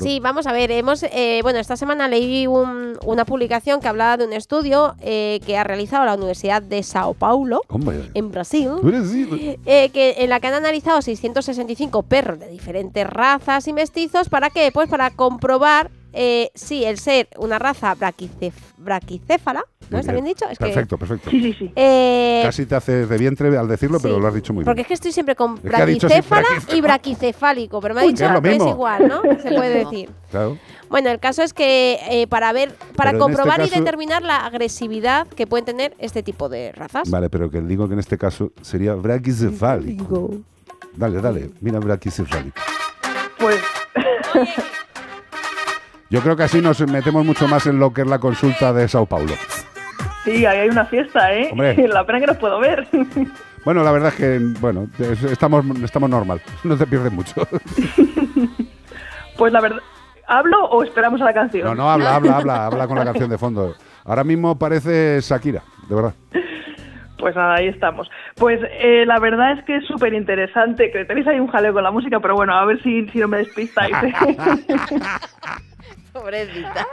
Sí, 0.00 0.20
vamos 0.20 0.46
a 0.46 0.52
ver, 0.52 0.70
hemos, 0.70 1.02
eh, 1.02 1.40
bueno, 1.42 1.58
esta 1.58 1.76
semana 1.76 2.08
leí 2.08 2.46
una 2.46 3.24
publicación 3.24 3.80
que 3.80 3.88
hablaba 3.88 4.16
de 4.16 4.26
un 4.26 4.32
estudio 4.32 4.94
eh, 5.00 5.40
que 5.44 5.56
ha 5.56 5.64
realizado 5.64 6.04
la 6.04 6.14
Universidad 6.14 6.62
de 6.62 6.82
Sao 6.82 7.14
Paulo, 7.14 7.62
en 8.14 8.30
Brasil, 8.30 8.70
eh, 9.66 9.90
que, 9.90 10.14
en 10.18 10.30
la 10.30 10.40
que 10.40 10.46
han 10.46 10.54
analizado 10.54 11.02
665 11.02 12.02
perros 12.04 12.38
de 12.38 12.48
diferentes 12.48 13.06
razas 13.08 13.66
y 13.66 13.72
mestizos, 13.72 14.28
¿para 14.28 14.50
qué? 14.50 14.70
Pues 14.72 14.88
para 14.88 15.10
comprobar 15.10 15.90
eh, 16.12 16.50
sí, 16.54 16.84
el 16.84 16.98
ser 16.98 17.28
una 17.38 17.58
raza 17.58 17.94
braquicéfala, 17.94 19.64
¿no? 19.90 19.98
¿Está 19.98 20.12
bien 20.12 20.24
dicho? 20.24 20.46
perfecto, 20.58 20.98
perfecto. 20.98 21.30
Sí, 21.30 21.40
sí, 21.42 21.54
sí. 21.58 21.72
Eh, 21.74 22.40
Casi 22.44 22.66
te 22.66 22.74
hace 22.74 23.06
de 23.06 23.18
vientre 23.18 23.56
al 23.56 23.68
decirlo, 23.68 23.98
pero 24.00 24.18
lo 24.18 24.28
has 24.28 24.34
dicho 24.34 24.52
muy 24.52 24.60
bien. 24.62 24.66
Porque 24.66 24.82
es 24.82 24.88
que 24.88 24.94
estoy 24.94 25.12
siempre 25.12 25.34
con 25.34 25.60
braquicéfala 25.62 26.46
y 26.72 26.80
braquicefálico, 26.80 27.80
pero 27.80 27.94
me 27.94 28.02
ha 28.02 28.04
dicho 28.04 28.24
que 28.42 28.56
es, 28.56 28.66
igual, 28.66 29.08
¿no? 29.08 29.22
Se 29.40 29.48
puede 29.48 29.84
decir. 29.84 30.10
Claro. 30.30 30.58
Bueno, 30.88 31.10
el 31.10 31.20
caso 31.20 31.42
es 31.42 31.54
que 31.54 31.98
eh, 32.10 32.26
para 32.26 32.52
ver, 32.52 32.74
para 32.96 33.10
este 33.10 33.20
comprobar 33.20 33.64
y 33.64 33.70
determinar 33.70 34.22
la 34.22 34.44
agresividad 34.44 35.26
que 35.26 35.46
pueden 35.46 35.64
tener 35.64 35.94
este 35.98 36.22
tipo 36.22 36.50
de 36.50 36.72
razas. 36.72 37.10
Vale, 37.10 37.30
pero 37.30 37.50
que 37.50 37.62
digo 37.62 37.88
que 37.88 37.94
en 37.94 38.00
este 38.00 38.18
caso 38.18 38.52
sería 38.60 38.94
braquicefálico. 38.94 40.30
Dale, 40.94 41.22
dale, 41.22 41.50
mira 41.60 41.78
braquicefálico. 41.78 42.60
Pues 43.38 43.60
Yo 46.12 46.20
creo 46.20 46.36
que 46.36 46.42
así 46.42 46.60
nos 46.60 46.78
metemos 46.86 47.24
mucho 47.24 47.48
más 47.48 47.66
en 47.66 47.78
lo 47.78 47.94
que 47.94 48.02
es 48.02 48.06
la 48.06 48.18
consulta 48.18 48.70
de 48.74 48.86
Sao 48.86 49.06
Paulo. 49.06 49.32
Sí, 50.24 50.44
ahí 50.44 50.58
hay 50.58 50.68
una 50.68 50.84
fiesta, 50.84 51.32
¿eh? 51.32 51.50
La 51.88 52.04
pena 52.04 52.20
que 52.20 52.26
nos 52.26 52.36
puedo 52.36 52.60
ver. 52.60 52.86
Bueno, 53.64 53.84
la 53.84 53.92
verdad 53.92 54.08
es 54.08 54.16
que, 54.16 54.40
bueno, 54.58 54.88
estamos, 55.30 55.64
estamos 55.84 56.10
normal. 56.10 56.42
No 56.64 56.76
te 56.76 56.84
pierdes 56.84 57.12
mucho. 57.12 57.46
Pues 59.38 59.52
la 59.52 59.60
verdad, 59.60 59.78
¿hablo 60.26 60.64
o 60.64 60.82
esperamos 60.82 61.20
a 61.20 61.26
la 61.26 61.32
canción? 61.32 61.68
No, 61.68 61.74
no, 61.76 61.88
habla, 61.88 62.16
habla, 62.16 62.38
habla, 62.38 62.66
habla 62.66 62.88
con 62.88 62.98
la 62.98 63.04
canción 63.04 63.30
de 63.30 63.38
fondo. 63.38 63.76
Ahora 64.04 64.24
mismo 64.24 64.58
parece 64.58 65.20
Shakira, 65.20 65.62
de 65.88 65.94
verdad. 65.94 66.12
Pues 67.18 67.36
nada, 67.36 67.54
ahí 67.54 67.68
estamos. 67.68 68.10
Pues 68.34 68.60
eh, 68.64 69.04
la 69.06 69.20
verdad 69.20 69.52
es 69.52 69.64
que 69.64 69.76
es 69.76 69.86
súper 69.86 70.12
interesante. 70.12 70.90
Que 70.90 71.04
tenéis 71.04 71.28
ahí 71.28 71.38
un 71.38 71.46
jaleo 71.46 71.72
con 71.72 71.84
la 71.84 71.92
música, 71.92 72.18
pero 72.18 72.34
bueno, 72.34 72.52
a 72.52 72.64
ver 72.64 72.82
si, 72.82 73.08
si 73.10 73.20
no 73.20 73.28
me 73.28 73.38
despistáis. 73.38 73.94
Pobrecita. 76.14 76.86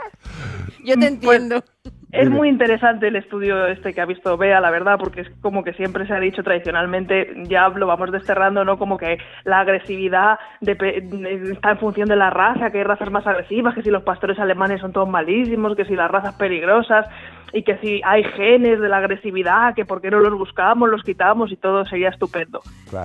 Yo 0.84 0.94
te 0.94 1.00
pues, 1.00 1.12
entiendo. 1.12 1.64
Es 2.12 2.30
muy 2.30 2.48
interesante 2.48 3.08
el 3.08 3.16
estudio 3.16 3.66
este 3.66 3.94
que 3.94 4.00
ha 4.00 4.06
visto 4.06 4.36
Bea, 4.36 4.60
la 4.60 4.70
verdad, 4.70 4.98
porque 4.98 5.22
es 5.22 5.30
como 5.40 5.62
que 5.62 5.72
siempre 5.74 6.06
se 6.06 6.12
ha 6.12 6.20
dicho 6.20 6.42
tradicionalmente, 6.42 7.32
ya 7.44 7.68
lo 7.68 7.86
vamos 7.86 8.10
desterrando, 8.10 8.64
¿no? 8.64 8.78
Como 8.78 8.98
que 8.98 9.18
la 9.44 9.60
agresividad 9.60 10.38
está 10.60 11.70
en 11.70 11.78
función 11.78 12.08
de 12.08 12.16
la 12.16 12.30
raza, 12.30 12.70
que 12.70 12.78
hay 12.78 12.84
razas 12.84 13.10
más 13.10 13.26
agresivas, 13.26 13.74
que 13.74 13.82
si 13.82 13.90
los 13.90 14.02
pastores 14.02 14.38
alemanes 14.38 14.80
son 14.80 14.92
todos 14.92 15.08
malísimos, 15.08 15.76
que 15.76 15.84
si 15.84 15.94
las 15.94 16.10
razas 16.10 16.34
peligrosas 16.34 17.06
y 17.52 17.62
que 17.62 17.76
si 17.78 18.00
hay 18.04 18.24
genes 18.24 18.80
de 18.80 18.88
la 18.88 18.98
agresividad, 18.98 19.74
que 19.74 19.84
por 19.84 20.00
qué 20.00 20.10
no 20.10 20.20
los 20.20 20.38
buscamos, 20.38 20.88
los 20.88 21.02
quitamos 21.02 21.50
y 21.52 21.56
todo 21.56 21.84
sería 21.84 22.08
estupendo. 22.08 22.60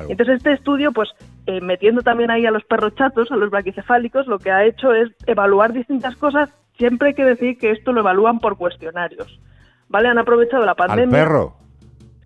Entonces 0.09 0.38
este 0.38 0.53
estudio, 0.53 0.92
pues 0.92 1.09
eh, 1.47 1.62
metiendo 1.62 2.02
también 2.02 2.31
ahí 2.31 2.45
a 2.45 2.52
los 2.52 2.64
perros 2.64 2.95
chatos, 2.95 3.31
a 3.31 3.36
los 3.36 3.50
braquicefálicos, 3.50 4.28
lo 4.28 4.40
que 4.40 4.52
ha 4.52 4.66
hecho 4.66 4.94
es 4.94 5.09
evaluar 5.28 5.73
distintas 5.73 6.16
cosas. 6.16 6.50
Siempre 6.78 7.09
hay 7.09 7.14
que 7.14 7.26
decir 7.26 7.58
que 7.58 7.72
esto 7.72 7.94
lo 7.94 8.02
evalúan 8.02 8.40
por 8.40 8.58
cuestionarios. 8.58 9.40
¿Vale? 9.88 10.09
Han 10.09 10.18
aprovechado 10.18 10.66
la 10.66 10.76
pandemia. 10.76 11.22
¿Al 11.22 11.28
perro? 11.28 11.66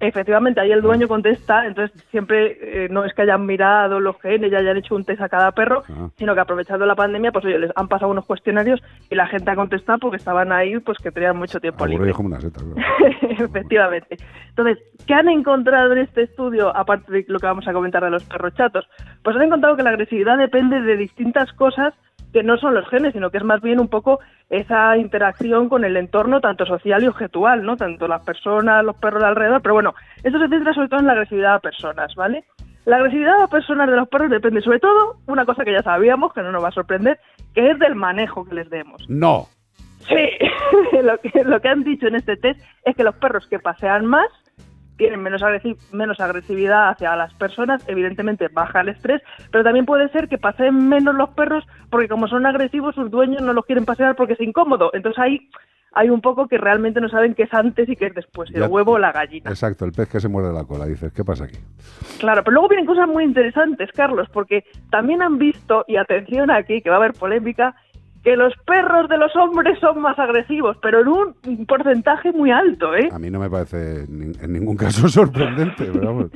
Efectivamente, 0.01 0.61
ahí 0.61 0.71
el 0.71 0.81
dueño 0.81 1.05
ah. 1.05 1.09
contesta, 1.09 1.65
entonces 1.67 2.01
siempre 2.09 2.57
eh, 2.61 2.87
no 2.89 3.03
es 3.03 3.13
que 3.13 3.23
hayan 3.23 3.45
mirado 3.45 3.99
los 3.99 4.17
genes 4.21 4.49
y 4.49 4.55
hayan 4.55 4.77
hecho 4.77 4.95
un 4.95 5.03
test 5.03 5.21
a 5.21 5.27
cada 5.27 5.51
perro, 5.51 5.83
ah. 5.89 6.09
sino 6.17 6.33
que 6.33 6.39
aprovechando 6.39 6.85
la 6.85 6.95
pandemia, 6.95 7.33
pues 7.33 7.43
oye, 7.43 7.59
les 7.59 7.71
han 7.75 7.89
pasado 7.89 8.09
unos 8.09 8.25
cuestionarios 8.25 8.81
y 9.09 9.15
la 9.15 9.27
gente 9.27 9.51
ha 9.51 9.55
contestado 9.57 9.99
porque 9.99 10.15
estaban 10.15 10.53
ahí, 10.53 10.79
pues 10.79 10.97
que 10.99 11.11
tenían 11.11 11.35
mucho 11.35 11.59
tiempo 11.59 11.85
libre. 11.85 12.13
como 12.13 12.27
una 12.27 12.39
seta, 12.39 12.61
Efectivamente. 13.29 14.17
Entonces, 14.47 14.77
¿qué 15.05 15.13
han 15.13 15.27
encontrado 15.27 15.91
en 15.91 15.99
este 15.99 16.23
estudio, 16.23 16.73
aparte 16.73 17.11
de 17.11 17.25
lo 17.27 17.39
que 17.39 17.47
vamos 17.47 17.67
a 17.67 17.73
comentar 17.73 18.01
de 18.01 18.09
los 18.09 18.23
perros 18.23 18.53
chatos? 18.55 18.87
Pues 19.21 19.35
han 19.35 19.43
encontrado 19.43 19.75
que 19.75 19.83
la 19.83 19.89
agresividad 19.89 20.37
depende 20.37 20.79
de 20.79 20.95
distintas 20.95 21.51
cosas 21.53 21.93
que 22.31 22.43
no 22.43 22.57
son 22.57 22.73
los 22.73 22.87
genes, 22.89 23.13
sino 23.13 23.29
que 23.29 23.37
es 23.37 23.43
más 23.43 23.61
bien 23.61 23.79
un 23.79 23.87
poco 23.87 24.19
esa 24.49 24.97
interacción 24.97 25.69
con 25.69 25.83
el 25.83 25.97
entorno 25.97 26.41
tanto 26.41 26.65
social 26.65 27.03
y 27.03 27.07
objetual, 27.07 27.63
¿no? 27.63 27.77
Tanto 27.77 28.07
las 28.07 28.23
personas, 28.23 28.83
los 28.83 28.95
perros 28.97 29.21
de 29.21 29.29
alrededor, 29.29 29.61
pero 29.61 29.75
bueno, 29.75 29.95
eso 30.23 30.39
se 30.39 30.47
centra 30.47 30.73
sobre 30.73 30.89
todo 30.89 30.99
en 30.99 31.07
la 31.07 31.13
agresividad 31.13 31.55
a 31.55 31.59
personas, 31.59 32.13
¿vale? 32.15 32.45
La 32.85 32.97
agresividad 32.97 33.41
a 33.41 33.47
personas 33.47 33.89
de 33.89 33.95
los 33.95 34.07
perros 34.07 34.29
depende 34.29 34.61
sobre 34.61 34.79
todo, 34.79 35.17
una 35.27 35.45
cosa 35.45 35.63
que 35.63 35.73
ya 35.73 35.83
sabíamos, 35.83 36.33
que 36.33 36.41
no 36.41 36.51
nos 36.51 36.63
va 36.63 36.69
a 36.69 36.73
sorprender, 36.73 37.19
que 37.53 37.71
es 37.71 37.79
del 37.79 37.95
manejo 37.95 38.45
que 38.45 38.55
les 38.55 38.69
demos. 38.69 39.07
No. 39.09 39.47
Sí, 40.07 40.97
lo, 41.03 41.17
que, 41.19 41.43
lo 41.43 41.59
que 41.59 41.67
han 41.67 41.83
dicho 41.83 42.07
en 42.07 42.15
este 42.15 42.37
test 42.37 42.59
es 42.85 42.95
que 42.95 43.03
los 43.03 43.15
perros 43.15 43.45
que 43.47 43.59
pasean 43.59 44.05
más 44.05 44.27
tienen 44.99 45.23
menos, 45.23 45.41
menos 45.93 46.19
agresividad 46.19 46.89
hacia 46.89 47.15
las 47.15 47.33
personas, 47.33 47.81
evidentemente 47.87 48.49
baja 48.49 48.81
el 48.81 48.89
estrés, 48.89 49.21
pero 49.49 49.63
también 49.63 49.85
puede 49.85 50.09
ser 50.09 50.27
que 50.27 50.37
pasen 50.37 50.89
menos 50.89 51.15
los 51.15 51.29
perros 51.29 51.65
porque 51.89 52.09
como 52.09 52.27
son 52.27 52.45
agresivos 52.45 52.93
sus 52.95 53.09
dueños 53.09 53.41
no 53.41 53.53
los 53.53 53.65
quieren 53.65 53.85
pasear 53.85 54.17
porque 54.17 54.33
es 54.33 54.41
incómodo. 54.41 54.91
Entonces 54.93 55.17
ahí 55.17 55.49
hay 55.93 56.09
un 56.09 56.19
poco 56.21 56.47
que 56.47 56.57
realmente 56.57 56.99
no 56.99 57.07
saben 57.09 57.33
qué 57.33 57.43
es 57.43 57.53
antes 57.53 57.87
y 57.87 57.95
qué 57.95 58.07
es 58.07 58.13
después, 58.13 58.51
el 58.53 58.63
huevo 58.63 58.91
o 58.93 58.99
la 58.99 59.13
gallina. 59.13 59.49
Exacto, 59.49 59.85
el 59.85 59.93
pez 59.93 60.09
que 60.09 60.19
se 60.19 60.27
muerde 60.27 60.53
la 60.53 60.65
cola, 60.65 60.85
dices, 60.85 61.13
¿qué 61.13 61.23
pasa 61.23 61.45
aquí? 61.45 61.57
Claro, 62.19 62.43
pero 62.43 62.53
luego 62.53 62.67
vienen 62.67 62.85
cosas 62.85 63.07
muy 63.07 63.23
interesantes, 63.23 63.89
Carlos, 63.93 64.27
porque 64.31 64.65
también 64.91 65.21
han 65.21 65.37
visto, 65.37 65.85
y 65.87 65.95
atención 65.95 66.51
aquí, 66.51 66.81
que 66.81 66.89
va 66.89 66.97
a 66.97 66.99
haber 66.99 67.13
polémica, 67.13 67.73
que 68.23 68.35
los 68.35 68.53
perros 68.65 69.07
de 69.09 69.17
los 69.17 69.35
hombres 69.35 69.79
son 69.79 70.01
más 70.01 70.17
agresivos, 70.19 70.77
pero 70.81 71.01
en 71.01 71.07
un 71.07 71.65
porcentaje 71.65 72.31
muy 72.31 72.51
alto, 72.51 72.95
¿eh? 72.95 73.09
A 73.11 73.19
mí 73.19 73.29
no 73.29 73.39
me 73.39 73.49
parece 73.49 74.03
en 74.03 74.53
ningún 74.53 74.75
caso 74.75 75.07
sorprendente, 75.09 75.89
pero 75.91 76.29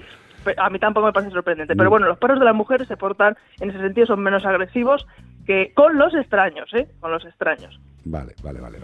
A 0.57 0.69
mí 0.69 0.79
tampoco 0.79 1.07
me 1.07 1.13
parece 1.13 1.31
sorprendente, 1.31 1.75
pero 1.75 1.89
bueno, 1.89 2.07
los 2.07 2.17
perros 2.17 2.39
de 2.39 2.45
las 2.45 2.55
mujeres 2.55 2.87
se 2.87 2.97
portan, 2.97 3.35
en 3.59 3.69
ese 3.69 3.79
sentido, 3.79 4.07
son 4.07 4.21
menos 4.21 4.45
agresivos 4.45 5.05
que 5.45 5.73
con 5.73 5.97
los 5.97 6.13
extraños, 6.13 6.73
¿eh? 6.73 6.87
Con 6.99 7.11
los 7.11 7.25
extraños. 7.25 7.79
Vale, 8.05 8.33
vale, 8.43 8.59
vale. 8.59 8.79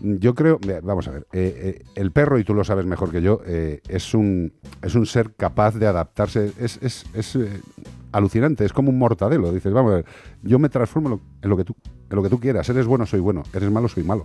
Yo 0.00 0.34
creo, 0.34 0.58
vamos 0.82 1.08
a 1.08 1.12
ver, 1.12 1.26
eh, 1.32 1.78
eh, 1.78 1.84
el 1.96 2.12
perro, 2.12 2.38
y 2.38 2.44
tú 2.44 2.54
lo 2.54 2.64
sabes 2.64 2.86
mejor 2.86 3.10
que 3.10 3.22
yo, 3.22 3.40
eh, 3.46 3.80
es, 3.88 4.14
un, 4.14 4.52
es 4.82 4.94
un 4.94 5.06
ser 5.06 5.34
capaz 5.34 5.74
de 5.74 5.86
adaptarse, 5.86 6.52
es, 6.58 6.80
es, 6.82 7.04
es 7.14 7.38
alucinante, 8.12 8.64
es 8.64 8.72
como 8.72 8.90
un 8.90 8.98
mortadelo. 8.98 9.52
Dices, 9.52 9.72
vamos 9.72 9.92
a 9.92 9.96
ver, 9.96 10.04
yo 10.42 10.58
me 10.58 10.68
transformo 10.68 11.20
en 11.42 11.50
lo 11.50 11.56
que 11.56 11.64
tú, 11.64 11.74
lo 12.16 12.22
que 12.22 12.28
tú 12.28 12.40
quieras. 12.40 12.68
Eres 12.68 12.86
bueno, 12.86 13.06
soy 13.06 13.20
bueno. 13.20 13.42
Eres 13.52 13.70
malo, 13.70 13.88
soy 13.88 14.04
malo. 14.04 14.24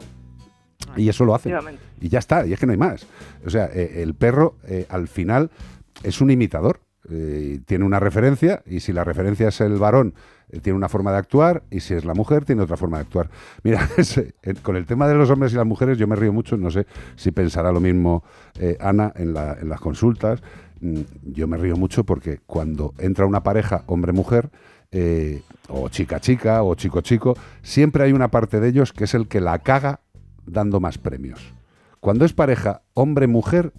Y 0.96 1.10
eso 1.10 1.26
lo 1.26 1.36
hace. 1.36 1.54
Y 2.02 2.10
ya 2.10 2.20
está, 2.20 2.46
y 2.46 2.54
es 2.54 2.60
que 2.60 2.66
no 2.66 2.72
hay 2.72 2.78
más. 2.78 3.06
O 3.46 3.50
sea, 3.50 3.66
eh, 3.66 4.02
el 4.02 4.14
perro 4.14 4.56
eh, 4.68 4.86
al 4.90 5.08
final 5.08 5.52
es 6.04 6.22
un 6.22 6.32
imitador. 6.32 6.82
Eh, 7.08 7.60
tiene 7.66 7.86
una 7.86 8.00
referencia 8.00 8.64
y 8.66 8.80
si 8.80 8.92
la 8.92 9.04
referencia 9.04 9.50
es 9.50 9.62
el 9.62 9.78
varón, 9.78 10.16
tiene 10.64 10.76
una 10.76 10.90
forma 10.90 11.12
de 11.12 11.18
actuar 11.18 11.62
y 11.70 11.82
si 11.82 11.94
es 11.94 12.04
la 12.04 12.16
mujer, 12.16 12.46
tiene 12.46 12.64
otra 12.64 12.78
forma 12.78 12.98
de 12.98 13.04
actuar. 13.04 13.30
Mira, 13.64 13.88
con 14.64 14.76
el 14.76 14.88
tema 14.88 15.08
de 15.08 15.14
los 15.14 15.30
hombres 15.30 15.54
y 15.54 15.56
las 15.56 15.68
mujeres 15.68 16.00
yo 16.00 16.08
me 16.08 16.16
río 16.16 16.34
mucho, 16.34 16.58
no 16.58 16.72
sé 16.72 16.88
si 17.16 17.30
pensará 17.30 17.72
lo 17.72 17.80
mismo 17.80 18.24
Ana 18.80 19.14
en, 19.16 19.36
en 19.38 19.70
las 19.70 19.80
consultas. 19.80 20.42
Mm, 20.82 21.02
yo 21.34 21.48
me 21.48 21.58
río 21.58 21.76
mucho 21.76 22.04
porque 22.04 22.40
cuando 22.46 22.94
entra 22.98 23.26
una 23.26 23.44
pareja 23.44 23.84
hombre-mujer, 23.88 24.50
eh, 24.92 25.42
o 25.68 25.90
chica-chica, 25.90 26.64
o 26.64 26.76
chico-chico, 26.76 27.38
siempre 27.62 28.04
hay 28.04 28.14
una 28.14 28.30
parte 28.30 28.60
de 28.60 28.70
ellos 28.70 28.94
que 28.94 29.06
es 29.06 29.14
el 29.14 29.28
que 29.28 29.42
la 29.42 29.60
caga 29.60 30.02
dando 30.46 30.80
más 30.80 30.98
premios. 30.98 31.40
Cuando 32.00 32.26
es 32.26 32.34
pareja 32.34 32.82
hombre-mujer, 32.94 33.74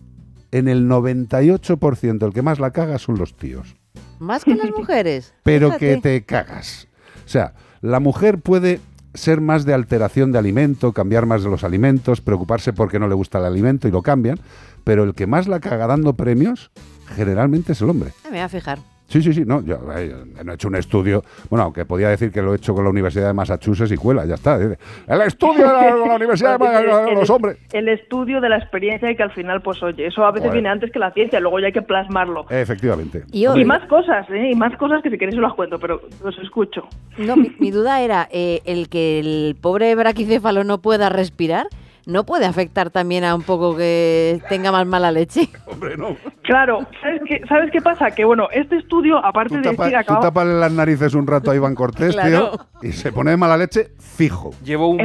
en 0.51 0.69
el 0.69 0.89
98% 0.89 2.27
el 2.27 2.33
que 2.33 2.43
más 2.43 2.59
la 2.59 2.71
caga 2.71 2.99
son 2.99 3.19
los 3.19 3.37
tíos. 3.37 3.77
Más 4.19 4.45
que 4.45 4.55
las 4.55 4.71
mujeres. 4.71 5.35
Pero 5.43 5.77
que 5.77 5.99
te 5.99 6.25
cagas. 6.25 6.89
O 7.25 7.29
sea, 7.29 7.55
la 7.81 8.01
mujer 8.01 8.41
puede 8.41 8.81
ser 9.15 9.41
más 9.41 9.65
de 9.65 9.75
alteración 9.75 10.33
de 10.33 10.39
alimento, 10.39 10.93
cambiar 10.93 11.27
más 11.27 11.43
de 11.43 11.51
los 11.51 11.65
alimentos, 11.65 12.21
preocuparse 12.21 12.73
porque 12.73 12.99
no 12.99 13.09
le 13.09 13.15
gusta 13.15 13.39
el 13.39 13.47
alimento 13.47 13.89
y 13.89 13.91
lo 13.91 14.03
cambian, 14.03 14.39
pero 14.85 15.05
el 15.05 15.15
que 15.15 15.27
más 15.27 15.49
la 15.49 15.59
caga 15.59 15.87
dando 15.87 16.15
premios 16.15 16.71
generalmente 17.15 17.73
es 17.73 17.81
el 17.81 17.91
hombre. 17.91 18.13
Ah, 18.25 18.29
me 18.29 18.31
voy 18.33 18.41
a 18.41 18.49
fijar. 18.49 18.79
Sí, 19.09 19.23
sí, 19.23 19.33
sí, 19.33 19.45
no, 19.47 19.63
yo 19.63 19.79
eh, 19.97 20.13
no 20.45 20.51
he 20.51 20.55
hecho 20.57 20.67
un 20.67 20.75
estudio, 20.75 21.23
bueno, 21.49 21.65
aunque 21.65 21.85
podía 21.85 22.09
decir 22.09 22.33
que 22.33 22.43
lo 22.43 22.53
he 22.53 22.57
hecho 22.57 22.75
con 22.75 22.83
la 22.83 22.91
Universidad 22.91 23.29
de 23.29 23.35
Massachusetts 23.35 23.93
y 23.93 23.97
cuela, 23.97 24.25
ya 24.27 24.35
está. 24.35 24.57
El 24.57 25.21
estudio 25.23 25.67
de 25.67 25.73
la, 25.73 26.15
Universidad 26.17 26.59
de, 26.59 27.15
los 27.15 27.31
hombres. 27.31 27.59
El 27.73 27.89
estudio 27.89 28.41
de 28.41 28.49
la 28.49 28.59
experiencia 28.59 29.09
y 29.09 29.17
que 29.17 29.23
al 29.23 29.31
final, 29.31 29.63
pues 29.63 29.81
oye, 29.83 30.09
eso 30.09 30.25
a 30.25 30.33
veces 30.33 30.51
viene 30.53 30.69
antes 30.69 30.91
que 30.91 30.99
la 30.99 31.13
ciencia, 31.13 31.39
luego 31.39 31.61
ya 31.61 31.67
hay 31.67 31.73
que 31.73 31.83
plasmarlo. 31.83 32.47
Efectivamente. 32.51 33.23
Y, 33.31 33.47
más 33.65 33.87
cosas, 33.87 34.29
¿eh? 34.31 34.51
Y 34.51 34.55
más 34.57 34.77
cosas 34.77 35.03
que 35.03 35.11
si 35.11 35.19
queréis 35.19 35.37
os 35.37 35.43
las 35.43 35.55
cuento, 35.55 35.79
pero 35.79 36.03
os 36.23 36.39
escucho. 36.39 36.89
No, 37.17 37.37
mi, 37.37 37.71
duda 37.71 38.01
era, 38.01 38.29
eh, 38.33 38.61
el 38.65 38.89
que 38.89 39.21
el 39.21 39.57
pobre 39.61 39.95
braquicéfalo 39.95 40.65
no 40.65 40.79
pueda 40.79 41.11
respirar, 41.11 41.69
¿no 42.07 42.25
puede 42.25 42.47
afectar 42.47 42.91
también 42.91 43.25
a 43.25 43.35
un 43.35 43.43
poco 43.43 43.77
que 43.77 44.41
tenga 44.49 44.73
más 44.73 44.87
mala 44.87 45.11
leche? 45.13 45.49
Hombre, 45.67 45.97
no. 45.97 46.17
Claro, 46.43 46.87
¿sabes 47.03 47.21
qué, 47.27 47.41
¿sabes 47.49 47.71
qué 47.73 47.81
pasa? 47.81 48.13
Que 48.13 48.25
bueno, 48.25 48.49
este 48.53 48.77
estudio, 48.77 49.19
aparte 49.25 49.59
de 49.59 49.71
decir... 49.71 49.99
Tú 50.07 50.15
tapale 50.21 50.55
las 50.55 50.73
narices 50.73 51.15
un 51.15 51.27
rato 51.27 51.51
a 51.51 51.57
Iván 51.57 51.75
Cortés, 51.75 52.17
tío, 52.17 52.53
y 52.81 52.93
se 52.93 53.11
pone 53.11 53.33
de 53.33 53.37
mala 53.37 53.57
leche 53.57 53.89
fijo. 53.99 54.53
Llevo 54.63 54.89
un 54.89 54.99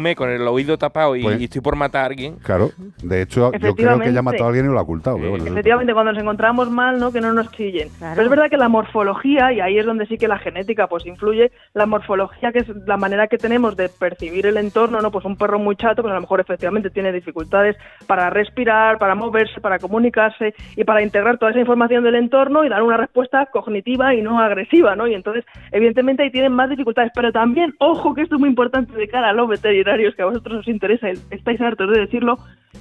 mes 0.00 0.16
con 0.16 0.30
el 0.30 0.46
oído 0.46 0.78
tapado 0.78 1.16
y, 1.16 1.22
pues 1.22 1.40
estoy 1.42 1.60
por 1.60 1.74
matar 1.74 2.02
a 2.02 2.06
alguien. 2.06 2.36
Claro, 2.36 2.70
de 3.02 3.22
hecho, 3.22 3.50
yo 3.52 3.74
creo 3.74 3.98
que 3.98 4.12
ya 4.12 4.20
ha 4.20 4.22
matado 4.22 4.44
a 4.44 4.48
alguien 4.48 4.66
y 4.66 4.68
lo 4.68 4.78
ha 4.78 4.82
ocultado. 4.82 5.18
Efectivamente, 5.18 5.92
cuando 5.92 6.12
nos 6.12 6.22
encontramos 6.22 6.70
mal, 6.70 7.00
¿no? 7.00 7.10
Que 7.10 7.20
no 7.20 7.32
nos 7.32 7.50
chillen. 7.50 7.88
Pero 7.98 8.22
es 8.22 8.30
verdad 8.30 8.48
que 8.48 8.56
la 8.56 8.68
morfología, 8.68 9.52
y 9.52 9.60
ahí 9.60 9.78
es 9.78 9.86
donde 9.86 10.06
sí 10.06 10.16
que 10.16 10.28
la 10.28 10.38
genética 10.38 10.86
pues 10.86 11.04
influye, 11.06 11.50
la 11.72 11.86
morfología, 11.86 12.52
que 12.52 12.60
es 12.60 12.68
la 12.86 12.96
manera 12.96 13.26
que 13.26 13.38
tenemos 13.38 13.76
de 13.76 13.88
percibir 13.88 14.46
el 14.46 14.58
entorno, 14.58 15.00
¿no? 15.00 15.10
Pues 15.10 15.24
un 15.24 15.36
perro 15.36 15.58
muy 15.58 15.74
chato, 15.74 16.02
pues 16.02 16.12
a 16.12 16.14
lo 16.14 16.20
mejor 16.20 16.43
efectivamente 16.44 16.90
tiene 16.90 17.12
dificultades 17.12 17.76
para 18.06 18.30
respirar, 18.30 18.98
para 18.98 19.14
moverse, 19.14 19.60
para 19.60 19.78
comunicarse 19.78 20.54
y 20.76 20.84
para 20.84 21.02
integrar 21.02 21.38
toda 21.38 21.50
esa 21.50 21.60
información 21.60 22.04
del 22.04 22.14
entorno 22.14 22.64
y 22.64 22.68
dar 22.68 22.82
una 22.82 22.96
respuesta 22.96 23.46
cognitiva 23.46 24.14
y 24.14 24.22
no 24.22 24.38
agresiva, 24.38 24.94
¿no? 24.96 25.06
Y 25.06 25.14
entonces, 25.14 25.44
evidentemente, 25.72 26.22
ahí 26.22 26.30
tienen 26.30 26.52
más 26.52 26.70
dificultades. 26.70 27.12
Pero 27.14 27.32
también, 27.32 27.74
ojo, 27.78 28.14
que 28.14 28.22
esto 28.22 28.36
es 28.36 28.40
muy 28.40 28.48
importante 28.48 28.92
de 28.94 29.08
cara 29.08 29.30
a 29.30 29.32
los 29.32 29.48
veterinarios, 29.48 30.14
que 30.14 30.22
a 30.22 30.26
vosotros 30.26 30.60
os 30.60 30.68
interesa, 30.68 31.08
estáis 31.30 31.60
hartos 31.60 31.90
de 31.90 32.00
decirlo, 32.00 32.38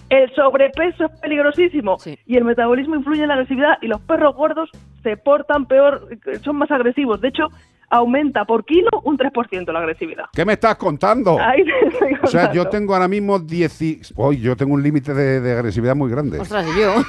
el 0.09 0.33
sobrepeso 0.35 1.05
es 1.05 1.19
peligrosísimo 1.19 1.97
y 2.25 2.37
el 2.37 2.43
metabolismo 2.43 2.95
influye 2.95 3.21
en 3.21 3.29
la 3.29 3.35
agresividad 3.35 3.77
y 3.81 3.87
los 3.87 4.01
perros 4.01 4.35
gordos 4.35 4.69
se 5.01 5.17
portan 5.17 5.65
peor, 5.65 6.07
son 6.41 6.57
más 6.57 6.71
agresivos. 6.71 7.21
De 7.21 7.29
hecho, 7.29 7.47
aumenta 7.93 8.43
por 8.45 8.65
kilo 8.65 8.89
un 9.03 9.17
3% 9.17 9.71
la 9.71 9.79
agresividad. 9.79 10.25
¿Qué 10.33 10.43
me 10.45 10.53
estás 10.53 10.75
contando? 10.77 11.37
o 12.23 12.27
sea, 12.27 12.51
yo 12.51 12.67
tengo 12.67 12.93
ahora 12.93 13.07
mismo 13.07 13.37
10... 13.37 14.13
Hoy 14.15 14.39
yo 14.39 14.55
tengo 14.57 14.73
un 14.73 14.81
límite 14.81 15.13
de, 15.13 15.51
agresividad 15.53 15.95
muy 15.95 16.09
grande. 16.09 16.39
Ostras, 16.39 16.65
yo... 16.75 16.95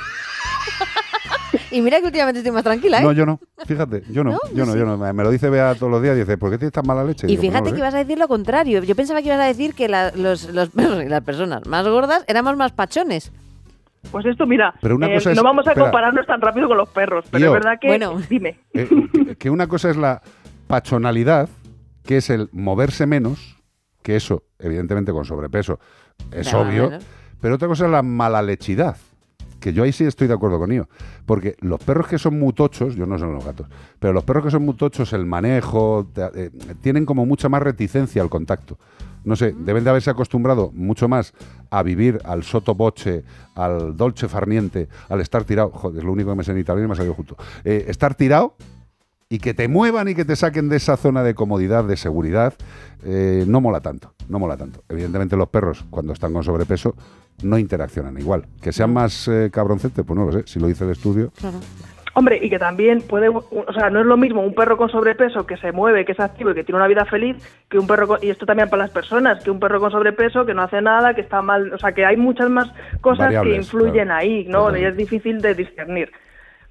Y 1.70 1.80
mira 1.80 1.98
que 1.98 2.06
últimamente 2.06 2.38
estoy 2.38 2.52
más 2.52 2.62
tranquila, 2.62 3.00
¿eh? 3.00 3.02
No, 3.02 3.10
yo 3.10 3.26
no. 3.26 3.40
Fíjate, 3.66 4.04
yo 4.10 4.22
no. 4.22 4.38
yo 4.54 4.64
no, 4.64 4.76
yo 4.76 4.84
no. 4.84 4.96
Me 4.96 5.24
lo 5.24 5.30
dice 5.30 5.50
Bea 5.50 5.74
todos 5.74 5.90
los 5.90 6.02
días 6.02 6.14
y 6.16 6.20
dice, 6.20 6.38
¿por 6.38 6.50
qué 6.50 6.58
tienes 6.58 6.72
tan 6.72 6.86
mala 6.86 7.02
leche? 7.02 7.26
Y, 7.28 7.36
fíjate 7.36 7.72
que 7.72 7.78
ibas 7.78 7.94
a 7.94 7.98
decir 7.98 8.16
lo 8.16 8.28
contrario. 8.28 8.82
Yo 8.84 8.94
pensaba 8.94 9.20
que 9.20 9.26
ibas 9.26 9.40
a 9.40 9.44
decir 9.44 9.74
que 9.74 9.88
los, 9.88 10.52
los 10.52 10.70
perros 10.74 11.04
y 11.04 11.08
las 11.08 11.24
personas 11.24 11.66
más 11.66 11.86
gordas 11.88 12.24
éramos 12.28 12.56
más 12.56 12.70
pachones. 12.70 13.32
Pues 14.10 14.24
esto, 14.26 14.46
mira, 14.46 14.74
eh, 14.82 15.34
no 15.34 15.42
vamos 15.42 15.66
a 15.66 15.74
compararnos 15.74 16.26
tan 16.26 16.40
rápido 16.40 16.68
con 16.68 16.76
los 16.76 16.88
perros, 16.90 17.24
pero 17.30 17.46
es 17.46 17.52
verdad 17.52 17.78
que... 17.80 17.88
Bueno. 17.88 18.20
Dime. 18.28 18.58
Eh, 18.72 18.88
que 19.38 19.50
una 19.50 19.66
cosa 19.66 19.90
es 19.90 19.96
la 19.96 20.22
pachonalidad, 20.74 21.48
que 22.02 22.16
es 22.16 22.30
el 22.30 22.48
moverse 22.50 23.06
menos, 23.06 23.62
que 24.02 24.16
eso, 24.16 24.42
evidentemente 24.58 25.12
con 25.12 25.24
sobrepeso, 25.24 25.78
es 26.32 26.52
obvio, 26.52 26.90
pero 27.40 27.54
otra 27.54 27.68
cosa 27.68 27.84
es 27.84 27.92
la 27.92 28.02
malalechidad 28.02 28.96
que 29.60 29.72
yo 29.72 29.84
ahí 29.84 29.92
sí 29.92 30.04
estoy 30.04 30.26
de 30.26 30.34
acuerdo 30.34 30.58
con 30.58 30.72
ello. 30.72 30.88
Porque 31.24 31.54
los 31.60 31.80
perros 31.80 32.08
que 32.08 32.18
son 32.18 32.40
mutochos, 32.40 32.96
yo 32.96 33.06
no 33.06 33.18
son 33.18 33.34
los 33.34 33.44
gatos, 33.44 33.68
pero 34.00 34.12
los 34.12 34.24
perros 34.24 34.44
que 34.44 34.50
son 34.50 34.64
mutochos, 34.64 35.12
el 35.12 35.24
manejo, 35.26 36.10
eh, 36.16 36.50
tienen 36.82 37.06
como 37.06 37.24
mucha 37.24 37.48
más 37.48 37.62
reticencia 37.62 38.20
al 38.20 38.28
contacto. 38.28 38.76
No 39.22 39.36
sé, 39.36 39.54
deben 39.56 39.84
de 39.84 39.90
haberse 39.90 40.10
acostumbrado 40.10 40.72
mucho 40.74 41.08
más 41.08 41.32
a 41.70 41.84
vivir 41.84 42.20
al 42.24 42.42
soto 42.42 42.74
boche, 42.74 43.22
al 43.54 43.96
dolce 43.96 44.28
farniente, 44.28 44.88
al 45.08 45.20
estar 45.20 45.44
tirado. 45.44 45.70
Joder, 45.70 45.98
es 45.98 46.04
lo 46.04 46.12
único 46.12 46.30
que 46.30 46.36
me 46.36 46.42
sé 46.44 46.50
en 46.50 46.58
italiano 46.58 46.84
y 46.84 46.88
me 46.88 46.92
ha 46.92 46.96
salido 46.96 47.14
justo. 47.14 47.36
Eh, 47.64 47.86
estar 47.88 48.16
tirado 48.16 48.56
y 49.34 49.40
que 49.40 49.52
te 49.52 49.66
muevan 49.66 50.06
y 50.06 50.14
que 50.14 50.24
te 50.24 50.36
saquen 50.36 50.68
de 50.68 50.76
esa 50.76 50.96
zona 50.96 51.24
de 51.24 51.34
comodidad, 51.34 51.82
de 51.82 51.96
seguridad, 51.96 52.54
eh, 53.04 53.42
no 53.48 53.60
mola 53.60 53.80
tanto, 53.80 54.12
no 54.28 54.38
mola 54.38 54.56
tanto. 54.56 54.84
Evidentemente 54.88 55.36
los 55.36 55.48
perros, 55.48 55.84
cuando 55.90 56.12
están 56.12 56.32
con 56.32 56.44
sobrepeso, 56.44 56.94
no 57.42 57.58
interaccionan 57.58 58.16
igual. 58.16 58.46
Que 58.62 58.70
sean 58.70 58.92
más 58.92 59.26
eh, 59.26 59.50
cabroncetes, 59.52 60.04
pues 60.04 60.16
no 60.16 60.26
lo 60.26 60.30
sé, 60.30 60.44
si 60.46 60.60
lo 60.60 60.68
dice 60.68 60.84
el 60.84 60.90
estudio. 60.90 61.32
Hombre, 62.16 62.38
y 62.40 62.48
que 62.48 62.60
también 62.60 63.02
puede, 63.02 63.28
o 63.28 63.72
sea, 63.74 63.90
no 63.90 63.98
es 63.98 64.06
lo 64.06 64.16
mismo 64.16 64.40
un 64.40 64.54
perro 64.54 64.76
con 64.76 64.88
sobrepeso 64.88 65.44
que 65.44 65.56
se 65.56 65.72
mueve, 65.72 66.04
que 66.04 66.12
es 66.12 66.20
activo 66.20 66.52
y 66.52 66.54
que 66.54 66.62
tiene 66.62 66.76
una 66.76 66.86
vida 66.86 67.04
feliz, 67.04 67.36
que 67.68 67.80
un 67.80 67.88
perro, 67.88 68.18
y 68.22 68.30
esto 68.30 68.46
también 68.46 68.70
para 68.70 68.84
las 68.84 68.92
personas, 68.92 69.42
que 69.42 69.50
un 69.50 69.58
perro 69.58 69.80
con 69.80 69.90
sobrepeso 69.90 70.46
que 70.46 70.54
no 70.54 70.62
hace 70.62 70.80
nada, 70.80 71.14
que 71.14 71.22
está 71.22 71.42
mal, 71.42 71.72
o 71.72 71.78
sea, 71.78 71.90
que 71.90 72.06
hay 72.06 72.16
muchas 72.16 72.50
más 72.50 72.72
cosas 73.00 73.34
que 73.42 73.56
influyen 73.56 74.12
ahí, 74.12 74.46
¿no? 74.48 74.76
Y 74.76 74.84
es 74.84 74.96
difícil 74.96 75.40
de 75.40 75.56
discernir. 75.56 76.12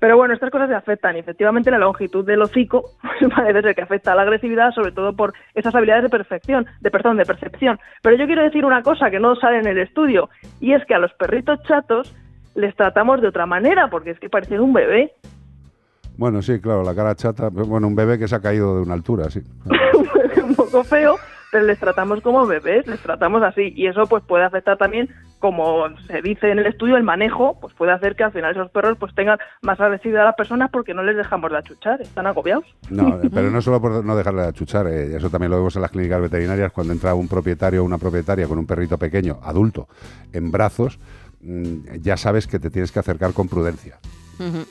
Pero 0.04 0.18
bueno, 0.18 0.34
estas 0.34 0.52
cosas 0.52 0.68
se 0.68 0.76
afectan 0.76 1.16
y 1.16 1.20
efectivamente 1.20 1.72
la 1.72 1.78
longitud 1.78 2.26
del 2.26 2.42
hocico 2.42 2.92
parece 3.38 3.62
ser 3.62 3.74
que 3.74 3.84
afecta 3.84 4.12
a 4.12 4.16
la 4.16 4.24
agresividad, 4.24 4.72
sobre 4.72 4.92
todo 4.92 5.16
por 5.16 5.34
esas 5.56 5.74
habilidades 5.74 6.04
de 6.04 6.10
perfección, 6.10 6.66
de 6.82 6.92
perdón, 6.92 7.16
de 7.16 7.24
percepción. 7.24 7.80
Pero 8.02 8.18
yo 8.18 8.26
quiero 8.26 8.44
decir 8.44 8.66
una 8.66 8.84
cosa 8.84 9.10
que 9.10 9.22
no 9.22 9.34
sale 9.38 9.60
en 9.60 9.68
el 9.68 9.78
estudio 9.78 10.30
y 10.60 10.74
es 10.74 10.86
que 10.88 10.94
a 10.94 11.00
los 11.00 11.14
perritos 11.14 11.64
chatos 11.64 12.14
les 12.54 12.76
tratamos 12.76 13.22
de 13.22 13.30
otra 13.30 13.46
manera 13.46 13.88
porque 13.90 14.10
es 14.10 14.20
que 14.20 14.28
parecen 14.28 14.60
un 14.60 14.74
bebé. 14.74 15.14
Bueno, 16.18 16.42
sí, 16.42 16.60
claro, 16.60 16.84
la 16.84 16.94
cara 16.94 17.16
chata, 17.16 17.48
bueno, 17.48 17.88
un 17.88 17.96
bebé 17.96 18.20
que 18.20 18.28
se 18.28 18.36
ha 18.36 18.42
caído 18.42 18.76
de 18.76 18.82
una 18.82 18.96
altura, 18.96 19.30
sí. 19.30 19.40
un 20.44 20.54
poco 20.54 20.84
feo, 20.84 21.16
pero 21.50 21.64
les 21.64 21.80
tratamos 21.80 22.20
como 22.20 22.46
bebés, 22.46 22.86
les 22.88 23.00
tratamos 23.00 23.42
así 23.42 23.72
y 23.74 23.88
eso 23.88 24.06
pues 24.08 24.22
puede 24.26 24.44
afectar 24.44 24.76
también, 24.76 25.08
como 25.44 25.84
se 26.08 26.22
dice 26.22 26.52
en 26.52 26.60
el 26.60 26.68
estudio, 26.68 26.96
el 26.96 27.04
manejo, 27.04 27.58
pues 27.60 27.74
puede 27.74 27.92
hacer 27.92 28.16
que 28.16 28.24
al 28.24 28.32
final 28.32 28.52
esos 28.52 28.72
perros 28.72 28.98
pues 28.98 29.14
tengan 29.14 29.38
más 29.62 29.78
agresividad 29.78 30.22
a 30.22 30.28
las 30.28 30.36
personas 30.36 30.70
porque 30.72 30.94
no 30.94 31.04
les 31.04 31.18
dejamos 31.18 31.52
de 31.52 31.58
achuchar, 31.58 32.02
están 32.02 32.28
agobiados. 32.28 32.64
No, 32.90 33.22
eh, 33.22 33.30
pero 33.30 33.52
no 33.52 33.62
solo 33.62 33.82
por 33.82 34.06
no 34.06 34.16
dejarle 34.16 34.44
de 34.44 34.48
achuchar, 34.48 34.88
eh, 34.88 35.18
eso 35.18 35.30
también 35.30 35.52
lo 35.52 35.58
vemos 35.58 35.76
en 35.76 35.82
las 35.82 35.92
clínicas 35.92 36.22
veterinarias 36.22 36.72
cuando 36.72 36.94
entra 36.94 37.14
un 37.14 37.28
propietario 37.28 37.82
o 37.82 37.86
una 37.86 37.98
propietaria 37.98 38.48
con 38.48 38.58
un 38.58 38.66
perrito 38.66 38.98
pequeño, 38.98 39.40
adulto, 39.44 39.90
en 40.32 40.50
brazos, 40.50 40.98
mm, 41.42 41.98
ya 42.00 42.16
sabes 42.16 42.48
que 42.48 42.58
te 42.58 42.70
tienes 42.70 42.94
que 42.94 43.00
acercar 43.00 43.34
con 43.34 43.50
prudencia. 43.50 44.00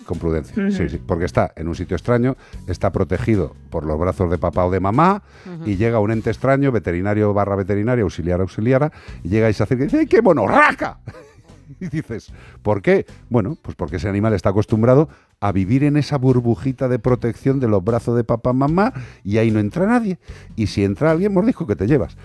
Con 0.05 0.19
prudencia, 0.19 0.71
sí, 0.71 0.89
sí, 0.89 1.01
porque 1.07 1.25
está 1.25 1.53
en 1.57 1.69
un 1.69 1.75
sitio 1.75 1.97
extraño, 1.97 2.37
está 2.67 2.91
protegido 2.91 3.55
por 3.71 3.85
los 3.85 3.99
brazos 3.99 4.31
de 4.31 4.39
papá 4.39 4.67
o 4.67 4.71
de 4.71 4.81
mamá, 4.81 5.23
y 5.65 5.77
llega 5.77 6.01
un 6.01 6.11
ente 6.11 6.31
extraño, 6.31 6.73
veterinario 6.73 7.33
barra 7.33 7.57
veterinario, 7.57 8.05
auxiliar 8.05 8.41
auxiliara, 8.41 8.93
y 9.23 9.29
llega 9.29 9.49
y 9.49 9.53
se 9.53 9.63
acerca 9.63 9.85
y 9.85 9.87
dice, 9.87 9.99
¡ay, 9.99 10.07
qué 10.07 10.21
monorraca! 10.21 10.99
y 11.81 11.89
dices, 11.89 12.33
¿por 12.63 12.83
qué? 12.83 13.07
Bueno, 13.29 13.57
pues 13.61 13.77
porque 13.77 13.97
ese 13.97 14.09
animal 14.09 14.35
está 14.35 14.51
acostumbrado 14.51 15.09
a 15.41 15.53
vivir 15.53 15.85
en 15.85 15.97
esa 15.97 16.19
burbujita 16.19 16.89
de 16.89 16.99
protección 16.99 17.61
de 17.61 17.69
los 17.69 17.83
brazos 17.83 18.17
de 18.17 18.25
papá 18.25 18.53
mamá 18.53 18.93
y 19.25 19.39
ahí 19.39 19.51
no 19.51 19.61
entra 19.61 19.87
nadie. 19.87 20.19
Y 20.57 20.69
si 20.69 20.85
entra 20.85 21.11
alguien, 21.11 21.33
mordisco 21.33 21.67
que 21.67 21.77
te 21.77 21.87
llevas. 21.87 22.17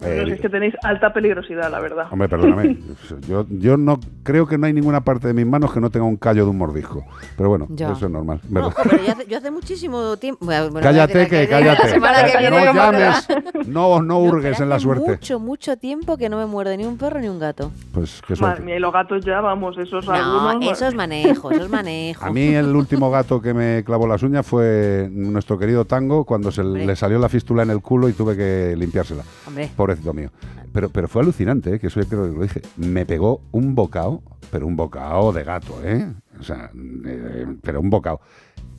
Pero 0.00 0.34
es 0.34 0.40
que 0.40 0.48
tenéis 0.50 0.74
alta 0.82 1.12
peligrosidad, 1.12 1.70
la 1.70 1.80
verdad. 1.80 2.06
Hombre, 2.10 2.28
perdóname. 2.28 2.76
yo, 3.28 3.46
yo 3.48 3.78
no 3.78 3.98
creo 4.24 4.46
que 4.46 4.58
no 4.58 4.66
hay 4.66 4.74
ninguna 4.74 5.00
parte 5.00 5.26
de 5.26 5.32
mis 5.32 5.46
manos 5.46 5.72
que 5.72 5.80
no 5.80 5.90
tenga 5.90 6.04
un 6.04 6.16
callo 6.16 6.44
de 6.44 6.50
un 6.50 6.58
mordisco. 6.58 7.04
Pero 7.36 7.48
bueno, 7.48 7.66
eso 7.74 8.06
es 8.06 8.10
normal. 8.10 8.40
No, 8.50 8.72
pero 8.82 8.98
yo 9.26 9.38
hace, 9.38 9.50
muchísimo 9.50 10.16
tiempo. 10.18 10.46
cállate, 10.82 11.28
que, 11.28 11.48
cállate. 11.48 11.98
no 11.98 12.72
llames, 12.74 13.26
no, 13.66 14.02
no 14.02 14.18
hurgues 14.18 14.60
en 14.60 14.68
la 14.68 14.78
suerte. 14.78 15.12
Mucho, 15.12 15.40
mucho 15.40 15.76
tiempo 15.78 16.18
que 16.18 16.28
no 16.28 16.36
me 16.36 16.46
muerde 16.46 16.76
ni 16.76 16.84
un 16.84 16.98
perro 16.98 17.18
ni 17.18 17.28
un 17.28 17.38
gato. 17.38 17.70
Pues 17.92 18.20
qué 18.26 18.36
suerte. 18.36 18.76
y 18.76 18.78
los 18.78 18.92
gatos 18.92 19.24
ya, 19.24 19.40
vamos, 19.40 19.78
esos 19.78 20.06
no, 20.06 20.12
algunos. 20.12 20.72
Esos 20.72 20.94
manejos, 20.94 21.52
esos 21.52 21.70
manejos. 21.70 22.22
A 22.22 22.30
mí 22.30 22.54
el 22.54 22.76
último 22.76 23.10
gato 23.10 23.40
que 23.40 23.54
me 23.54 23.82
clavó 23.82 24.06
las 24.06 24.22
uñas 24.22 24.46
fue 24.46 25.08
nuestro 25.10 25.58
querido 25.58 25.86
Tango 25.86 26.24
cuando 26.24 26.52
se 26.52 26.62
le 26.62 26.96
salió 26.96 27.18
la 27.18 27.30
fístula 27.30 27.62
en 27.62 27.70
el 27.70 27.80
culo 27.80 28.10
y 28.10 28.12
tuve 28.12 28.36
que 28.36 28.74
limpiársela. 28.76 29.22
Hombre 29.46 29.70
pobrecito 29.86 30.12
mío. 30.12 30.30
Pero, 30.72 30.90
pero 30.90 31.08
fue 31.08 31.22
alucinante, 31.22 31.74
¿eh? 31.74 31.78
que 31.78 31.86
eso 31.86 32.00
creo 32.00 32.30
que 32.30 32.36
lo 32.36 32.42
dije. 32.42 32.62
Me 32.76 33.06
pegó 33.06 33.40
un 33.52 33.74
bocado, 33.74 34.22
pero 34.50 34.66
un 34.66 34.76
bocado 34.76 35.32
de 35.32 35.44
gato, 35.44 35.80
¿eh? 35.84 36.12
O 36.38 36.42
sea, 36.42 36.70
eh, 36.74 37.46
pero 37.62 37.80
un 37.80 37.88
bocado. 37.88 38.20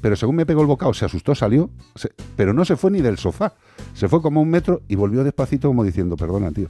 Pero 0.02 0.16
según 0.16 0.36
me 0.36 0.46
pegó 0.46 0.62
el 0.62 0.68
bocado, 0.68 0.94
se 0.94 1.06
asustó, 1.06 1.34
salió, 1.34 1.70
pero 2.36 2.54
no 2.54 2.66
se 2.66 2.76
fue 2.76 2.92
ni 2.92 3.02
del 3.02 3.18
sofá. 3.18 3.54
Se 3.94 4.08
fue 4.08 4.22
como 4.22 4.42
un 4.42 4.50
metro 4.50 4.82
y 4.88 4.96
volvió 4.96 5.24
despacito 5.24 5.68
como 5.68 5.84
diciendo, 5.84 6.16
perdona, 6.16 6.52
tío 6.52 6.70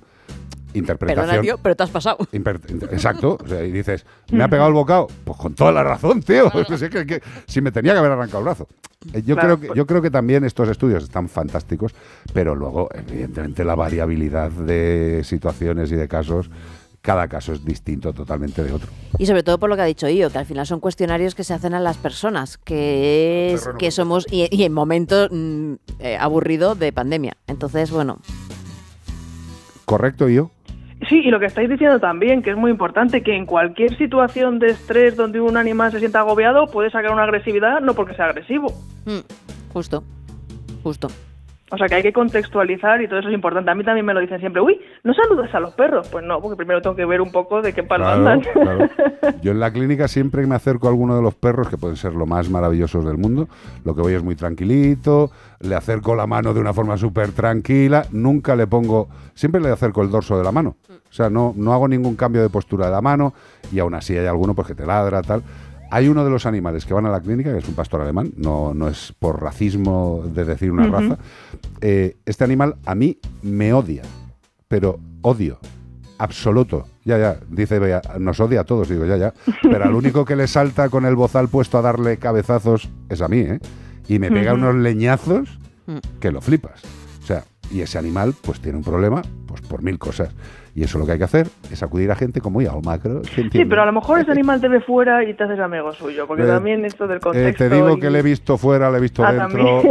interpretación. 0.73 1.25
Perdona, 1.25 1.41
tío, 1.41 1.57
pero 1.57 1.75
te 1.75 1.83
has 1.83 1.89
pasado. 1.89 2.17
Exacto. 2.31 3.37
y 3.47 3.71
dices, 3.71 4.05
¿me 4.31 4.43
ha 4.43 4.47
pegado 4.47 4.69
el 4.69 4.73
bocado? 4.73 5.07
Pues 5.23 5.37
con 5.37 5.53
toda 5.55 5.71
la 5.71 5.83
razón, 5.83 6.21
tío. 6.21 6.51
si 7.47 7.61
me 7.61 7.71
tenía 7.71 7.93
que 7.93 7.99
haber 7.99 8.11
arrancado 8.11 8.39
el 8.39 8.45
brazo. 8.45 8.67
Eh, 9.13 9.21
yo, 9.23 9.35
creo 9.35 9.59
que, 9.59 9.69
yo 9.75 9.85
creo 9.85 10.01
que 10.01 10.11
también 10.11 10.43
estos 10.43 10.69
estudios 10.69 11.03
están 11.03 11.29
fantásticos, 11.29 11.93
pero 12.33 12.55
luego, 12.55 12.89
evidentemente, 12.93 13.63
la 13.63 13.75
variabilidad 13.75 14.51
de 14.51 15.21
situaciones 15.23 15.91
y 15.91 15.95
de 15.95 16.07
casos 16.07 16.49
cada 17.01 17.29
caso 17.29 17.53
es 17.53 17.63
distinto 17.63 18.11
totalmente 18.11 18.61
de 18.63 18.73
otro. 18.73 18.89
Y 19.17 19.27
sobre 19.27 19.41
todo 19.41 19.59
por 19.59 19.69
lo 19.69 19.77
que 19.77 19.81
ha 19.81 19.85
dicho 19.85 20.09
yo, 20.09 20.29
que 20.29 20.39
al 20.39 20.45
final 20.45 20.67
son 20.67 20.81
cuestionarios 20.81 21.35
que 21.35 21.45
se 21.45 21.53
hacen 21.53 21.73
a 21.73 21.79
las 21.79 21.95
personas, 21.95 22.57
que 22.57 23.53
es 23.53 23.69
que 23.79 23.91
somos, 23.91 24.25
y, 24.29 24.63
en 24.63 24.73
momentos 24.73 25.29
mm, 25.31 25.73
eh, 25.99 26.17
aburrido 26.19 26.75
de 26.75 26.91
pandemia. 26.91 27.37
Entonces, 27.47 27.91
bueno. 27.91 28.17
¿Correcto, 29.85 30.27
yo? 30.27 30.51
Sí, 31.09 31.21
y 31.23 31.31
lo 31.31 31.39
que 31.39 31.45
estáis 31.45 31.69
diciendo 31.69 31.99
también, 31.99 32.41
que 32.41 32.51
es 32.51 32.57
muy 32.57 32.69
importante, 32.69 33.23
que 33.23 33.35
en 33.35 33.45
cualquier 33.45 33.97
situación 33.97 34.59
de 34.59 34.67
estrés 34.67 35.15
donde 35.15 35.39
un 35.39 35.55
animal 35.55 35.91
se 35.91 35.99
sienta 35.99 36.19
agobiado, 36.19 36.67
puede 36.67 36.91
sacar 36.91 37.11
una 37.11 37.23
agresividad 37.23 37.79
no 37.81 37.93
porque 37.93 38.13
sea 38.15 38.25
agresivo. 38.25 38.73
Mm, 39.05 39.19
justo, 39.71 40.03
justo. 40.83 41.07
O 41.69 41.77
sea 41.77 41.87
que 41.87 41.95
hay 41.95 42.03
que 42.03 42.13
contextualizar 42.13 43.01
y 43.01 43.07
todo 43.07 43.19
eso 43.19 43.27
es 43.27 43.33
importante. 43.33 43.69
A 43.69 43.75
mí 43.75 43.83
también 43.83 44.05
me 44.05 44.13
lo 44.13 44.21
dicen 44.21 44.39
siempre, 44.39 44.61
uy, 44.61 44.79
¿no 45.03 45.13
saludas 45.13 45.53
a 45.53 45.59
los 45.59 45.73
perros? 45.73 46.07
Pues 46.07 46.23
no, 46.23 46.39
porque 46.39 46.55
primero 46.55 46.81
tengo 46.81 46.95
que 46.95 47.05
ver 47.05 47.19
un 47.19 47.29
poco 47.29 47.61
de 47.61 47.73
qué 47.73 47.83
palo 47.83 48.07
andan. 48.07 48.41
Yo 49.41 49.51
en 49.51 49.59
la 49.59 49.71
clínica 49.73 50.07
siempre 50.07 50.41
que 50.41 50.47
me 50.47 50.55
acerco 50.55 50.87
a 50.87 50.91
alguno 50.91 51.17
de 51.17 51.21
los 51.21 51.35
perros, 51.35 51.67
que 51.67 51.77
pueden 51.77 51.97
ser 51.97 52.13
lo 52.13 52.25
más 52.25 52.49
maravillosos 52.49 53.03
del 53.03 53.17
mundo, 53.17 53.49
lo 53.83 53.93
que 53.95 54.01
voy 54.01 54.13
es 54.13 54.23
muy 54.23 54.35
tranquilito, 54.35 55.29
le 55.59 55.75
acerco 55.75 56.15
la 56.15 56.25
mano 56.25 56.53
de 56.53 56.61
una 56.61 56.73
forma 56.73 56.95
súper 56.95 57.33
tranquila, 57.33 58.05
nunca 58.11 58.55
le 58.55 58.65
pongo, 58.65 59.09
siempre 59.33 59.59
le 59.59 59.69
acerco 59.69 60.01
el 60.01 60.09
dorso 60.09 60.37
de 60.37 60.45
la 60.45 60.53
mano. 60.53 60.77
O 60.89 61.13
sea, 61.13 61.29
no, 61.29 61.53
no 61.57 61.73
hago 61.73 61.87
ningún 61.87 62.15
cambio 62.15 62.41
de 62.41 62.49
postura 62.49 62.85
de 62.85 62.91
la 62.91 63.01
mano 63.01 63.33
y 63.71 63.79
aún 63.79 63.93
así 63.93 64.17
hay 64.17 64.27
alguno 64.27 64.53
pues 64.53 64.67
que 64.67 64.75
te 64.75 64.85
ladra, 64.85 65.21
tal. 65.21 65.41
Hay 65.89 66.07
uno 66.07 66.23
de 66.23 66.29
los 66.29 66.45
animales 66.45 66.85
que 66.85 66.93
van 66.93 67.05
a 67.05 67.09
la 67.09 67.21
clínica, 67.21 67.51
que 67.51 67.59
es 67.59 67.67
un 67.67 67.75
pastor 67.75 68.01
alemán, 68.01 68.33
no, 68.37 68.73
no 68.73 68.87
es 68.87 69.13
por 69.17 69.41
racismo 69.41 70.23
de 70.25 70.45
decir 70.45 70.71
una 70.71 70.87
raza. 70.87 71.17
Eh, 71.81 72.17
este 72.25 72.43
animal 72.43 72.75
a 72.85 72.95
mí 72.95 73.19
me 73.41 73.73
odia, 73.73 74.03
pero 74.67 74.99
odio 75.21 75.59
absoluto. 76.17 76.87
Ya, 77.05 77.17
ya, 77.17 77.39
dice 77.49 77.79
nos 78.19 78.39
odia 78.39 78.61
a 78.61 78.63
todos, 78.63 78.89
digo, 78.89 79.05
ya, 79.05 79.17
ya. 79.17 79.33
Pero 79.61 79.85
al 79.85 79.93
único 79.93 80.25
que 80.25 80.35
le 80.35 80.47
salta 80.47 80.89
con 80.89 81.05
el 81.05 81.15
bozal 81.15 81.47
puesto 81.47 81.77
a 81.77 81.81
darle 81.81 82.17
cabezazos 82.17 82.89
es 83.09 83.21
a 83.21 83.27
mí, 83.27 83.39
¿eh? 83.39 83.59
Y 84.07 84.19
me 84.19 84.31
pega 84.31 84.53
unos 84.53 84.75
leñazos 84.75 85.59
mm. 85.85 86.19
que 86.19 86.31
lo 86.31 86.41
flipas. 86.41 86.81
Y 87.71 87.81
ese 87.81 87.97
animal 87.97 88.33
pues 88.41 88.59
tiene 88.59 88.77
un 88.77 88.83
problema 88.83 89.21
pues 89.47 89.61
por 89.61 89.81
mil 89.81 89.97
cosas. 89.99 90.33
Y 90.77 90.83
eso 90.83 90.99
lo 90.99 91.07
que 91.07 91.13
hay 91.13 91.17
que 91.17 91.23
hacer 91.23 91.47
es 91.71 91.81
acudir 91.81 92.11
a 92.11 92.15
gente 92.15 92.39
como 92.39 92.61
ya 92.61 92.71
macro. 92.83 93.23
Sí, 93.23 93.49
pero 93.65 93.81
a 93.81 93.85
lo 93.87 93.93
mejor 93.93 94.19
ese 94.19 94.29
animal 94.29 94.61
te 94.61 94.67
ve 94.67 94.79
fuera 94.79 95.23
y 95.23 95.33
te 95.33 95.43
haces 95.43 95.59
amigo 95.59 95.91
suyo, 95.91 96.27
porque 96.27 96.43
eh, 96.43 96.47
también 96.47 96.85
esto 96.85 97.07
del 97.07 97.19
contexto... 97.19 97.65
Eh, 97.65 97.67
te 97.67 97.75
digo 97.75 97.97
que 97.97 98.11
le 98.11 98.19
he 98.19 98.21
visto 98.21 98.59
fuera, 98.59 98.91
le 98.91 98.99
he 98.99 99.01
visto 99.01 99.25
ah, 99.25 99.33
dentro. 99.33 99.81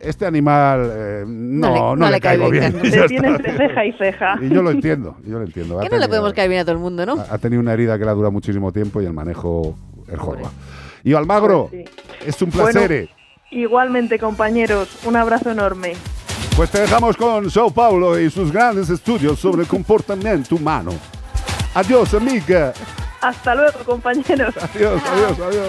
este 0.00 0.24
animal 0.24 0.92
eh, 0.94 1.24
no, 1.26 1.96
no, 1.96 2.08
le, 2.08 2.20
caigo 2.20 2.48
bien. 2.50 2.72
Te 2.82 3.08
tiene 3.08 3.30
entre 3.30 3.56
ceja 3.56 3.84
y 3.84 3.92
ceja. 3.94 4.38
Y 4.40 4.48
yo 4.48 4.62
lo 4.62 4.70
entiendo, 4.70 5.16
yo 5.26 5.40
lo 5.40 5.44
entiendo. 5.44 5.80
Que 5.80 5.88
no 5.88 5.98
le 5.98 6.06
podemos 6.06 6.32
caer 6.34 6.48
bien 6.48 6.60
a 6.60 6.64
todo 6.64 6.76
el 6.76 6.80
mundo, 6.80 7.04
¿no? 7.04 7.16
Ha, 7.28 7.38
tenido 7.38 7.60
una 7.60 7.72
herida 7.72 7.98
que 7.98 8.04
le 8.04 8.10
ha 8.12 8.14
durado 8.14 8.30
muchísimo 8.30 8.70
tiempo 8.70 9.02
y 9.02 9.06
el 9.06 9.12
manejo 9.12 9.74
es 10.06 10.20
jorba. 10.20 10.52
Y 11.02 11.14
Almagro, 11.14 11.66
pues 11.68 11.90
es 12.24 12.40
un 12.40 12.50
placer. 12.50 13.08
igualmente, 13.50 14.20
compañeros, 14.20 15.04
un 15.04 15.16
abrazo 15.16 15.50
enorme. 15.50 15.94
Pues 16.56 16.70
te 16.70 16.80
dejamos 16.80 17.16
con 17.16 17.50
Sao 17.50 17.70
Paulo 17.70 18.20
y 18.20 18.30
sus 18.30 18.52
grandes 18.52 18.90
estudios 18.90 19.38
sobre 19.38 19.62
el 19.62 19.68
comportamiento 19.68 20.56
humano. 20.56 20.92
Adiós, 21.74 22.12
amiga. 22.12 22.74
Hasta 23.22 23.54
luego, 23.54 23.78
compañeros. 23.86 24.54
Adiós, 24.60 25.00
adiós, 25.10 25.38
adiós, 25.38 25.68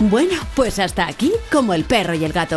Bueno, 0.00 0.34
pues 0.54 0.78
hasta 0.78 1.06
aquí 1.06 1.32
como 1.50 1.72
el 1.72 1.84
perro 1.84 2.12
y 2.12 2.24
el 2.24 2.32
gato. 2.32 2.48